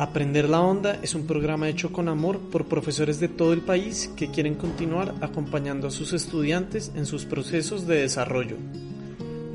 [0.00, 4.10] Aprender la Onda es un programa hecho con amor por profesores de todo el país
[4.16, 8.56] que quieren continuar acompañando a sus estudiantes en sus procesos de desarrollo.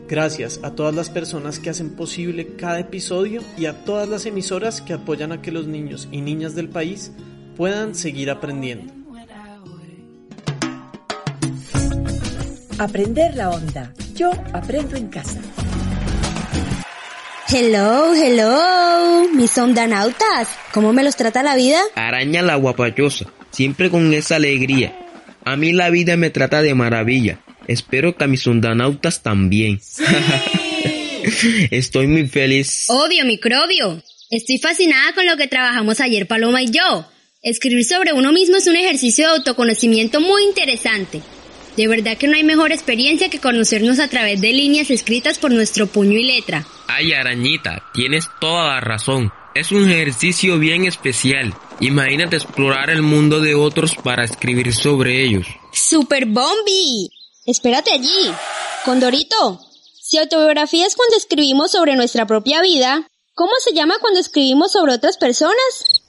[0.07, 4.83] Gracias a todas las personas que hacen posible cada episodio y a todas las emisoras
[4.83, 7.11] que apoyan a que los niños y niñas del país
[7.57, 8.93] puedan seguir aprendiendo.
[12.77, 13.91] Aprender la onda.
[14.13, 15.41] Yo aprendo en casa.
[17.47, 20.49] Hello, hello, mis ondanautas.
[20.73, 21.79] ¿Cómo me los trata la vida?
[21.93, 24.97] Araña la guapachosa, siempre con esa alegría.
[25.43, 27.39] A mí la vida me trata de maravilla.
[27.67, 29.79] Espero que a mis ondanautas también.
[31.69, 32.85] Estoy muy feliz.
[32.87, 34.01] Obvio, microbio.
[34.31, 37.05] Estoy fascinada con lo que trabajamos ayer Paloma y yo.
[37.43, 41.21] Escribir sobre uno mismo es un ejercicio de autoconocimiento muy interesante.
[41.77, 45.51] De verdad que no hay mejor experiencia que conocernos a través de líneas escritas por
[45.51, 46.65] nuestro puño y letra.
[46.87, 49.31] Ay, arañita, tienes toda la razón.
[49.53, 51.53] Es un ejercicio bien especial.
[51.79, 55.47] Imagínate explorar el mundo de otros para escribir sobre ellos.
[55.73, 57.09] ¡Super Bombi!
[57.45, 58.31] Espérate allí.
[58.85, 59.59] Condorito,
[60.01, 64.93] si autobiografía es cuando escribimos sobre nuestra propia vida, ¿cómo se llama cuando escribimos sobre
[64.93, 66.03] otras personas?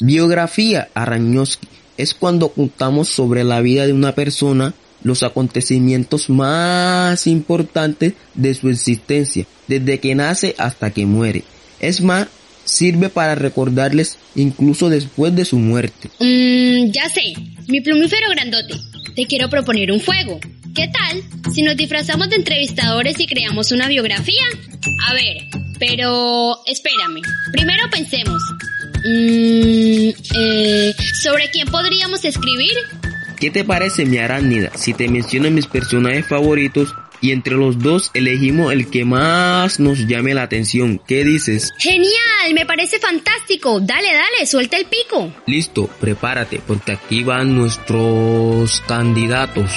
[0.00, 8.14] Biografía, Arañoski, es cuando contamos sobre la vida de una persona los acontecimientos más importantes
[8.34, 11.44] de su existencia, desde que nace hasta que muere.
[11.80, 12.28] Es más,
[12.64, 16.10] sirve para recordarles incluso después de su muerte.
[16.18, 17.34] Mmm, ya sé,
[17.68, 18.74] mi plumífero grandote,
[19.14, 20.40] te quiero proponer un fuego.
[20.74, 24.44] ¿Qué tal si nos disfrazamos de entrevistadores y creamos una biografía?
[25.08, 25.36] A ver,
[25.78, 27.22] pero espérame,
[27.52, 28.42] primero pensemos.
[29.06, 32.72] Mmm, eh, ¿Sobre quién podríamos escribir?
[33.38, 38.10] ¿Qué te parece, mi arácnida, si te menciono mis personajes favoritos y entre los dos
[38.14, 41.00] elegimos el que más nos llame la atención?
[41.06, 41.72] ¿Qué dices?
[41.78, 43.78] Genial, me parece fantástico.
[43.78, 45.32] Dale, dale, suelta el pico.
[45.46, 49.70] Listo, prepárate, porque aquí van nuestros candidatos.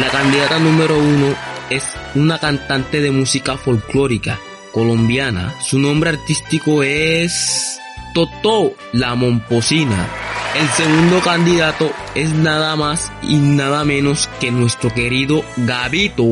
[0.00, 1.36] La candidata número uno
[1.68, 1.84] es
[2.14, 4.38] una cantante de música folclórica
[4.72, 5.54] colombiana.
[5.60, 7.78] Su nombre artístico es
[8.18, 10.08] Totó la Momposina.
[10.56, 16.24] El segundo candidato es nada más y nada menos que nuestro querido Gabito.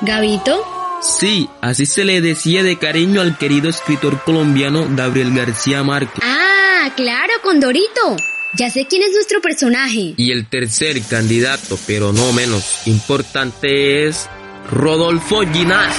[0.00, 0.64] ¿Gabito?
[1.02, 6.24] Sí, así se le decía de cariño al querido escritor colombiano Gabriel García Márquez.
[6.24, 8.16] Ah, claro, Condorito.
[8.54, 10.14] Ya sé quién es nuestro personaje.
[10.16, 14.30] Y el tercer candidato, pero no menos importante, es
[14.70, 15.94] Rodolfo Ginás.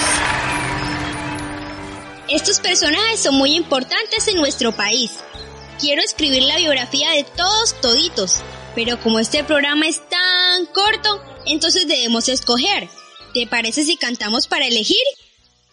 [2.29, 5.11] Estos personajes son muy importantes en nuestro país.
[5.79, 8.41] Quiero escribir la biografía de todos toditos,
[8.73, 12.89] pero como este programa es tan corto, entonces debemos escoger.
[13.33, 14.97] ¿Te parece si cantamos para elegir?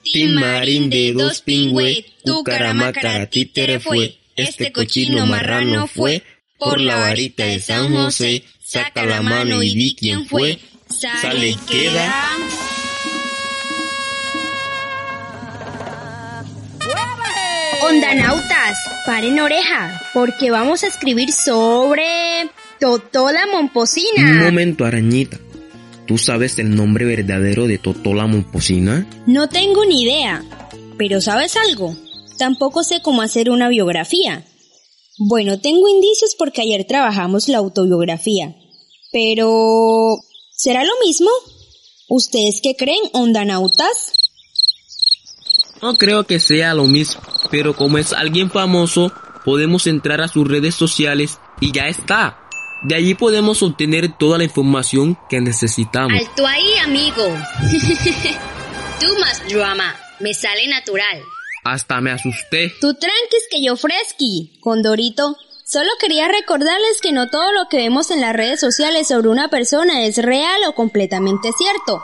[0.03, 6.23] Timarín de dos pingüe, tu caramácara títere fue, este cochino marrano fue,
[6.59, 10.59] por la varita de San José, saca la mano y di quién fue,
[10.91, 12.37] sale y queda.
[17.84, 22.48] Ondanautas, paren oreja, porque vamos a escribir sobre
[22.78, 24.22] Totó la Momposina.
[24.22, 25.38] Un momento, arañita.
[26.06, 29.06] ¿Tú sabes el nombre verdadero de Totó la Momposina?
[29.26, 30.44] No tengo ni idea,
[30.97, 31.97] pero ¿sabes algo?
[32.38, 34.44] Tampoco sé cómo hacer una biografía.
[35.19, 38.54] Bueno, tengo indicios porque ayer trabajamos la autobiografía.
[39.10, 40.19] Pero...
[40.54, 41.31] ¿Será lo mismo?
[42.09, 44.12] ¿Ustedes qué creen, ondanautas?
[45.82, 47.21] No creo que sea lo mismo,
[47.53, 49.13] pero como es alguien famoso,
[49.45, 52.39] podemos entrar a sus redes sociales y ya está.
[52.83, 56.19] De allí podemos obtener toda la información que necesitamos.
[56.19, 57.23] Alto ahí, amigo.
[59.01, 61.23] Tú más drama, me sale natural.
[61.63, 62.73] Hasta me asusté.
[62.81, 65.37] Tú tranquis que yo fresqui, Condorito.
[65.65, 69.49] Solo quería recordarles que no todo lo que vemos en las redes sociales sobre una
[69.49, 72.03] persona es real o completamente cierto.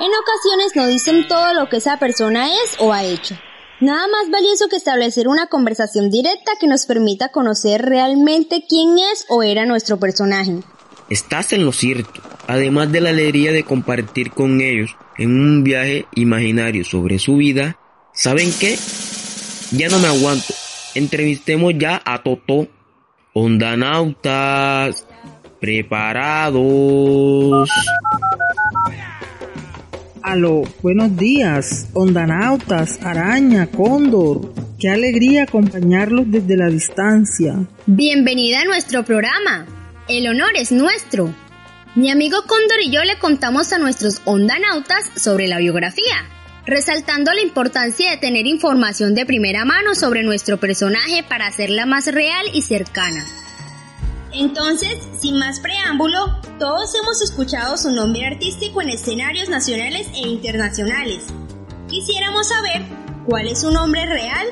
[0.00, 3.36] En ocasiones no dicen todo lo que esa persona es o ha hecho.
[3.80, 9.24] Nada más valioso que establecer una conversación directa que nos permita conocer realmente quién es
[9.28, 10.62] o era nuestro personaje.
[11.08, 16.06] Estás en lo cierto, además de la alegría de compartir con ellos en un viaje
[16.16, 17.78] imaginario sobre su vida.
[18.12, 18.76] ¿Saben qué?
[19.70, 20.54] Ya no me aguanto.
[20.94, 22.66] Entrevistemos ya a Toto.
[23.32, 25.06] Ondanautas.
[25.60, 26.58] Preparados.
[30.28, 34.52] Aló, buenos días, ondanautas, araña, cóndor.
[34.78, 37.54] Qué alegría acompañarlos desde la distancia.
[37.86, 39.64] Bienvenida a nuestro programa.
[40.06, 41.34] El honor es nuestro.
[41.94, 46.28] Mi amigo Cóndor y yo le contamos a nuestros ondanautas sobre la biografía.
[46.66, 52.04] resaltando la importancia de tener información de primera mano sobre nuestro personaje para hacerla más
[52.12, 53.24] real y cercana.
[54.32, 56.18] Entonces, sin más preámbulo,
[56.58, 61.24] todos hemos escuchado su nombre artístico en escenarios nacionales e internacionales.
[61.88, 62.82] Quisiéramos saber
[63.26, 64.46] cuál es su nombre real.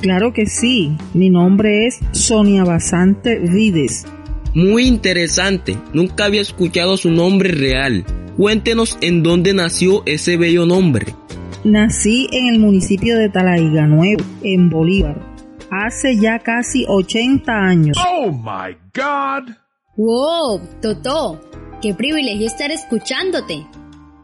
[0.00, 4.06] Claro que sí, mi nombre es Sonia Basante Vides.
[4.54, 8.04] Muy interesante, nunca había escuchado su nombre real.
[8.36, 11.14] Cuéntenos en dónde nació ese bello nombre.
[11.62, 15.29] Nací en el municipio de Talaiga Nuevo, en Bolívar,
[15.70, 17.96] hace ya casi 80 años.
[18.08, 19.54] Oh my God.
[19.96, 20.60] ¡Wow!
[20.80, 21.40] Toto,
[21.82, 23.66] qué privilegio estar escuchándote.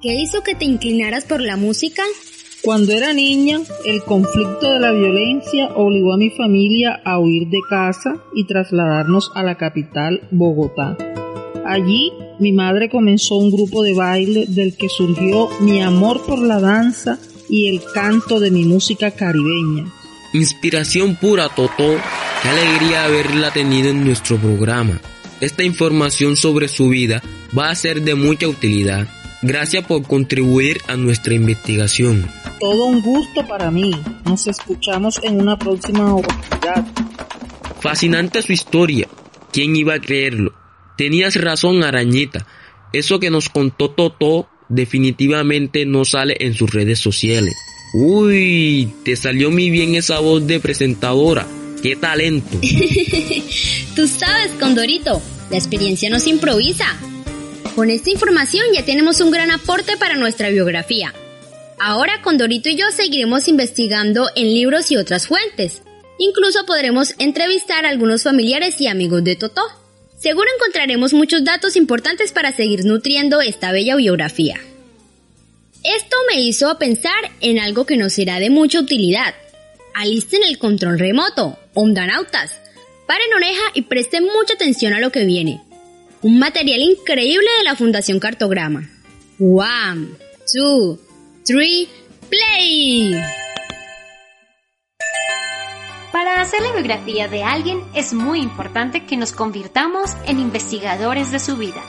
[0.00, 2.02] ¿Qué hizo que te inclinaras por la música?
[2.62, 7.60] Cuando era niña, el conflicto de la violencia obligó a mi familia a huir de
[7.69, 10.96] casa y trasladarnos a la capital, Bogotá.
[11.64, 16.60] Allí, mi madre comenzó un grupo de baile del que surgió mi amor por la
[16.60, 19.84] danza y el canto de mi música caribeña.
[20.36, 21.96] Inspiración pura, Toto.
[22.42, 25.00] Qué alegría haberla tenido en nuestro programa.
[25.40, 27.22] Esta información sobre su vida
[27.56, 29.08] va a ser de mucha utilidad.
[29.40, 32.28] Gracias por contribuir a nuestra investigación.
[32.60, 33.92] Todo un gusto para mí.
[34.26, 36.86] Nos escuchamos en una próxima oportunidad.
[37.80, 39.08] Fascinante su historia.
[39.54, 40.52] ¿Quién iba a creerlo?
[40.98, 42.46] Tenías razón, Arañita.
[42.92, 47.54] Eso que nos contó Toto definitivamente no sale en sus redes sociales.
[47.92, 51.46] Uy, te salió muy bien esa voz de presentadora.
[51.82, 52.58] ¡Qué talento!
[53.96, 56.86] Tú sabes, Condorito, la experiencia no se improvisa.
[57.74, 61.14] Con esta información ya tenemos un gran aporte para nuestra biografía.
[61.78, 65.82] Ahora Condorito y yo seguiremos investigando en libros y otras fuentes.
[66.18, 69.62] Incluso podremos entrevistar a algunos familiares y amigos de Totó.
[70.16, 74.58] Seguro encontraremos muchos datos importantes para seguir nutriendo esta bella biografía.
[75.94, 79.36] Esto me hizo pensar en algo que nos será de mucha utilidad.
[79.94, 82.60] Alisten el control remoto, ondanautas.
[83.06, 85.62] Paren oreja y presten mucha atención a lo que viene.
[86.22, 88.90] Un material increíble de la Fundación Cartograma.
[89.38, 90.08] One,
[90.52, 90.98] two,
[91.44, 91.88] three,
[92.30, 93.22] play.
[96.10, 101.38] Para hacer la biografía de alguien es muy importante que nos convirtamos en investigadores de
[101.38, 101.84] su vida.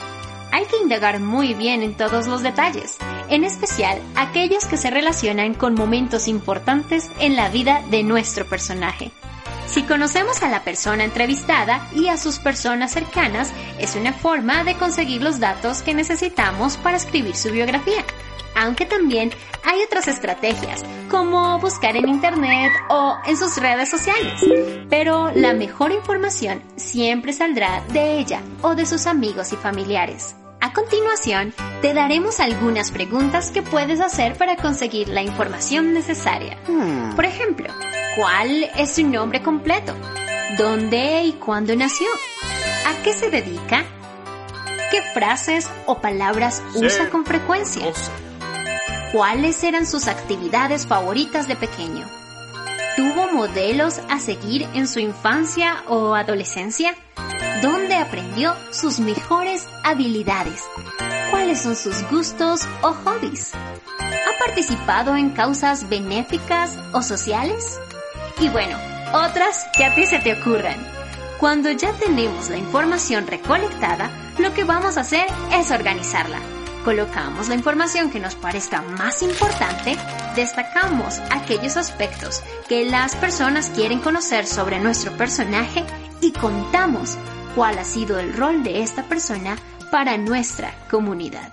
[0.50, 2.96] Hay que indagar muy bien en todos los detalles,
[3.28, 9.10] en especial aquellos que se relacionan con momentos importantes en la vida de nuestro personaje.
[9.66, 14.74] Si conocemos a la persona entrevistada y a sus personas cercanas, es una forma de
[14.76, 18.02] conseguir los datos que necesitamos para escribir su biografía
[18.58, 19.30] aunque también
[19.64, 24.44] hay otras estrategias, como buscar en Internet o en sus redes sociales.
[24.90, 30.34] Pero la mejor información siempre saldrá de ella o de sus amigos y familiares.
[30.60, 36.58] A continuación, te daremos algunas preguntas que puedes hacer para conseguir la información necesaria.
[37.14, 37.72] Por ejemplo,
[38.16, 39.94] ¿cuál es su nombre completo?
[40.58, 42.08] ¿Dónde y cuándo nació?
[42.86, 43.84] ¿A qué se dedica?
[44.90, 47.86] ¿Qué frases o palabras usa con frecuencia?
[49.12, 52.06] ¿Cuáles eran sus actividades favoritas de pequeño?
[52.94, 56.94] ¿Tuvo modelos a seguir en su infancia o adolescencia?
[57.62, 60.62] ¿Dónde aprendió sus mejores habilidades?
[61.30, 63.54] ¿Cuáles son sus gustos o hobbies?
[63.54, 67.80] ¿Ha participado en causas benéficas o sociales?
[68.40, 68.76] Y bueno,
[69.14, 70.76] otras que a ti se te ocurran.
[71.40, 76.40] Cuando ya tenemos la información recolectada, lo que vamos a hacer es organizarla
[76.88, 79.94] colocamos la información que nos parezca más importante,
[80.34, 85.84] destacamos aquellos aspectos que las personas quieren conocer sobre nuestro personaje
[86.22, 87.18] y contamos
[87.54, 89.58] cuál ha sido el rol de esta persona
[89.90, 91.52] para nuestra comunidad.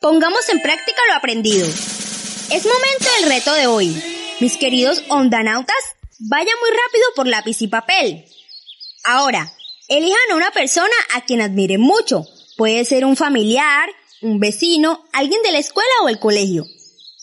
[0.00, 1.66] Pongamos en práctica lo aprendido.
[1.66, 4.02] Es momento del reto de hoy.
[4.40, 5.76] Mis queridos ondanautas,
[6.20, 8.24] vayan muy rápido por lápiz y papel.
[9.04, 9.52] Ahora,
[9.90, 12.26] Elijan a una persona a quien admiren mucho.
[12.58, 13.88] Puede ser un familiar,
[14.20, 16.66] un vecino, alguien de la escuela o el colegio.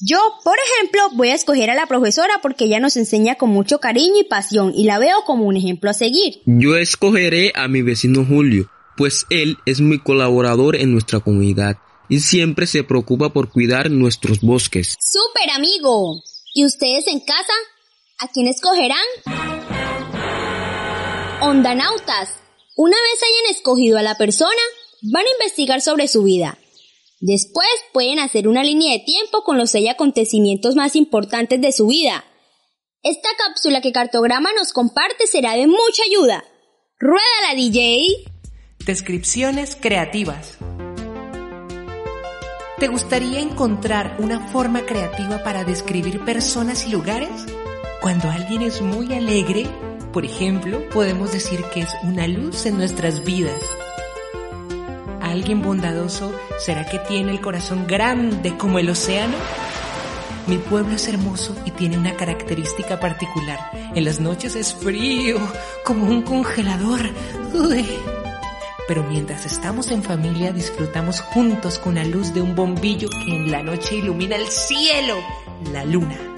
[0.01, 3.79] Yo, por ejemplo, voy a escoger a la profesora porque ella nos enseña con mucho
[3.79, 6.41] cariño y pasión y la veo como un ejemplo a seguir.
[6.48, 8.67] Yo escogeré a mi vecino Julio,
[8.98, 11.77] pues él es mi colaborador en nuestra comunidad
[12.10, 14.95] y siempre se preocupa por cuidar nuestros bosques.
[15.00, 16.24] ¡Súper amigo!
[16.55, 17.53] ¿Y ustedes en casa?
[18.17, 18.98] ¿A quién escogerán?
[21.41, 22.39] Ondanautas,
[22.75, 24.51] una vez hayan escogido a la persona,
[25.01, 26.58] van a investigar sobre su vida.
[27.22, 31.88] Después pueden hacer una línea de tiempo con los seis acontecimientos más importantes de su
[31.88, 32.25] vida.
[33.01, 36.44] Esta cápsula que Cartograma nos comparte será de mucha ayuda.
[37.00, 38.25] ¡Rueda la DJ!
[38.86, 40.58] Descripciones creativas.
[42.77, 47.46] ¿Te gustaría encontrar una forma creativa para describir personas y lugares?
[48.01, 49.65] Cuando alguien es muy alegre,
[50.15, 53.60] por ejemplo, podemos decir que es una luz en nuestras vidas.
[55.22, 59.36] ¿Alguien bondadoso será que tiene el corazón grande como el océano?
[60.48, 63.60] Mi pueblo es hermoso y tiene una característica particular.
[63.93, 65.38] En las noches es frío,
[65.84, 67.01] como un congelador.
[68.88, 73.51] Pero mientras estamos en familia disfrutamos juntos con la luz de un bombillo que en
[73.51, 75.17] la noche ilumina el cielo,
[75.74, 76.34] la luna.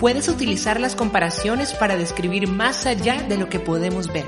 [0.00, 4.24] Puedes utilizar las comparaciones para describir más allá de lo que podemos ver.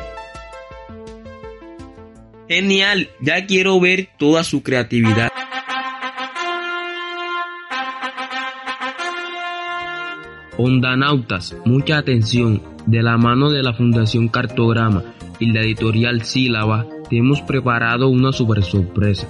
[2.47, 5.31] Genial, ya quiero ver toda su creatividad.
[10.59, 12.63] Ondanautas, mucha atención.
[12.85, 15.03] De la mano de la Fundación Cartograma
[15.39, 19.27] y la editorial Sílaba, te hemos preparado una super sorpresa.